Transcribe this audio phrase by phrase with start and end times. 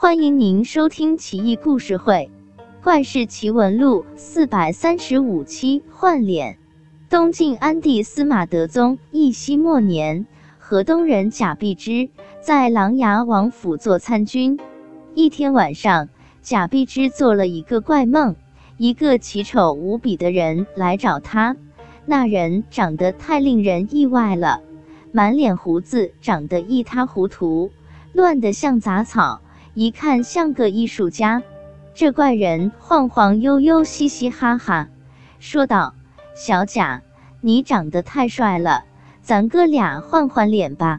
[0.00, 2.30] 欢迎您收听《奇异故事会·
[2.84, 5.82] 怪事奇闻录》四百三十五期。
[5.90, 6.56] 换脸。
[7.10, 10.24] 东晋安帝司马德宗义熙末年，
[10.60, 14.60] 河东人贾碧之在琅琊王府做参军。
[15.16, 16.08] 一天晚上，
[16.42, 18.36] 贾碧之做了一个怪梦，
[18.76, 21.56] 一个奇丑无比的人来找他。
[22.06, 24.60] 那人长得太令人意外了，
[25.10, 27.72] 满脸胡子，长得一塌糊涂，
[28.12, 29.40] 乱得像杂草。
[29.80, 31.44] 一看像个艺术家，
[31.94, 34.88] 这怪人晃晃悠悠，嘻嘻哈哈，
[35.38, 35.94] 说道
[36.34, 37.02] ：“小贾，
[37.40, 38.82] 你长得太帅了，
[39.22, 40.98] 咱哥俩换换脸吧。”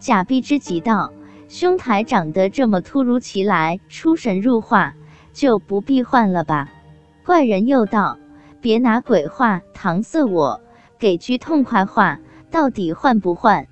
[0.00, 1.12] 贾碧之急道
[1.46, 4.94] ：“兄台长得这么突如其来，出神入化，
[5.32, 6.72] 就不必换了吧。”
[7.24, 8.18] 怪人又道
[8.60, 10.60] ：“别拿鬼话搪塞我，
[10.98, 12.18] 给句痛快话，
[12.50, 13.68] 到底换不换？”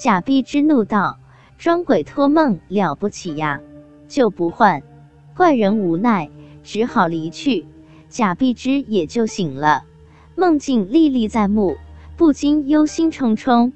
[0.00, 1.18] 贾碧之怒道
[1.58, 3.60] ：“装鬼托梦了不起呀！”
[4.08, 4.82] 就不换，
[5.36, 6.30] 怪人无奈，
[6.64, 7.66] 只好离去。
[8.08, 9.84] 贾碧之也就醒了，
[10.34, 11.76] 梦境历历在目，
[12.16, 13.72] 不禁忧心忡忡。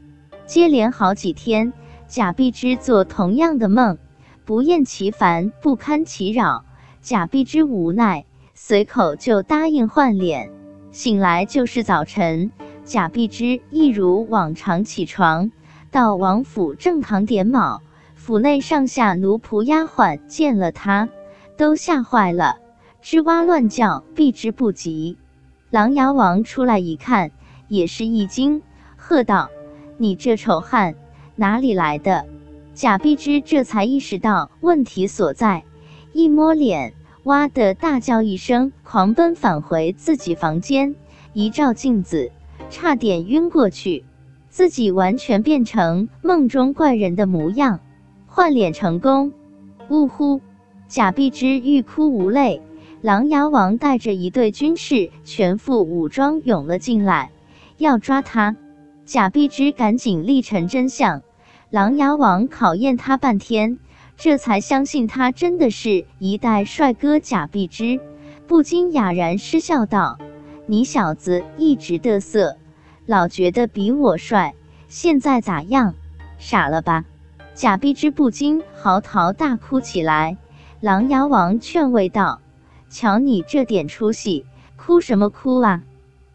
[0.46, 1.72] 接连好几天，
[2.08, 3.98] 贾碧之做同样的梦，
[4.44, 6.64] 不厌其烦，不堪其扰。
[7.02, 10.50] 贾碧之无奈，随口就答应换脸。
[10.90, 12.50] 醒来就是早晨，
[12.84, 15.52] 贾碧之一如往常起床，
[15.90, 17.82] 到王府正堂点卯。
[18.24, 21.08] 府内上下奴仆丫鬟见了他，
[21.56, 22.60] 都吓坏了，
[23.02, 25.16] 吱哇乱叫，避之不及。
[25.70, 27.32] 琅琊王出来一看，
[27.66, 28.62] 也是一惊，
[28.96, 29.50] 喝道
[29.98, 30.94] ：“你这丑汉，
[31.34, 32.24] 哪里来的？”
[32.74, 35.64] 贾碧芝这才意识到问题所在，
[36.12, 40.94] 一摸脸，哇的大叫一声，狂奔返回自己房间，
[41.32, 42.30] 一照镜子，
[42.70, 44.04] 差点晕过去，
[44.48, 47.80] 自己完全变成梦中怪人的模样。
[48.34, 49.34] 换脸成功，
[49.90, 50.40] 呜呼！
[50.88, 52.62] 贾碧之欲哭无泪。
[53.02, 57.30] 琅琊王带着一队军士，全副武装涌了进来，
[57.76, 58.56] 要抓他。
[59.04, 61.20] 贾碧之赶紧立陈真相。
[61.68, 63.78] 琅琊王考验他半天，
[64.16, 68.00] 这才相信他真的是一代帅哥贾碧之，
[68.46, 70.16] 不禁哑然失笑道
[70.64, 72.56] ：“你小子一直得瑟，
[73.04, 74.54] 老觉得比我帅，
[74.88, 75.94] 现在咋样？
[76.38, 77.04] 傻了吧？”
[77.54, 80.38] 贾碧之不禁嚎啕大哭起来。
[80.80, 82.40] 琅琊王劝慰道
[82.90, 84.46] ：“瞧你这点出息，
[84.76, 85.82] 哭什么哭啊？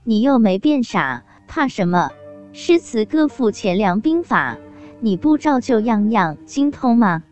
[0.03, 2.11] 你又没变傻，怕什么？
[2.53, 4.57] 诗词歌赋钱粮兵法，
[4.99, 7.23] 你不照旧样样精通吗？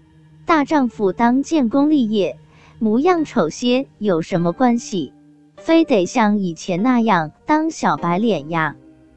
[0.45, 2.37] 大丈夫当建功立业，
[2.79, 5.13] 模样丑些有什么关系？
[5.55, 8.75] 非得像以前那样当小白脸呀？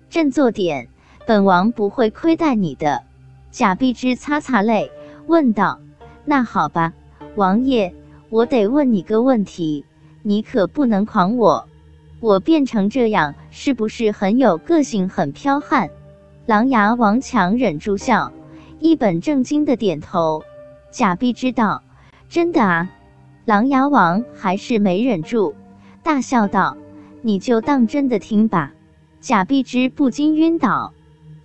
[0.09, 0.89] 振作点，
[1.27, 3.03] 本王不会亏待你的。”
[3.51, 4.91] 贾碧之擦擦泪，
[5.27, 5.81] 问道
[6.25, 6.93] ：“那好吧，
[7.35, 7.95] 王爷，
[8.29, 9.85] 我得问你个问题，
[10.23, 11.69] 你可不能诓我。
[12.21, 15.91] 我变成这样，是不是很有个性，很剽悍？”
[16.47, 18.33] 琅琊王强忍住笑，
[18.81, 20.43] 一本正经的点头。
[20.91, 21.83] 贾碧知道，
[22.29, 22.91] 真的啊。
[23.45, 25.55] 琅琊王还是没忍住，
[26.03, 26.77] 大笑道
[27.23, 28.73] ：“你就当真的听吧。”
[29.21, 30.93] 贾碧之不禁晕倒。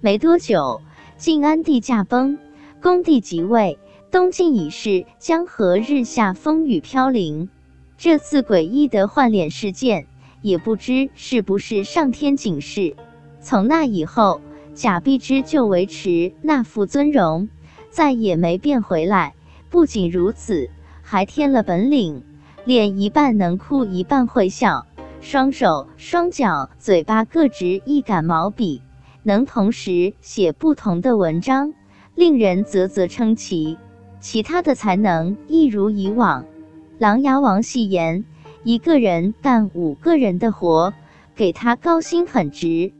[0.02, 0.82] 没多久。
[1.18, 2.38] 晋安帝驾崩，
[2.82, 3.78] 恭帝即位，
[4.12, 7.50] 东晋已是江河日下，风雨飘零。
[7.98, 10.08] 这次诡异的换脸事件，
[10.42, 12.96] 也不知是不是上天警示。
[13.40, 14.42] 从那以后，
[14.74, 17.48] 贾碧之就维持那副尊容，
[17.90, 19.36] 再也没变回来。
[19.70, 20.70] 不仅如此，
[21.04, 22.24] 还添了本领，
[22.66, 24.88] 脸一半能哭，一半会笑，
[25.22, 28.82] 双手双脚嘴巴各执一杆毛笔。
[29.24, 31.74] 能同时写不同的文章，
[32.16, 33.78] 令人啧啧称奇。
[34.20, 36.46] 其他的才能一如以往。
[36.98, 38.24] 琅琊王戏言：
[38.64, 40.94] 一个人干五个人的活，
[41.36, 42.94] 给他高薪很值。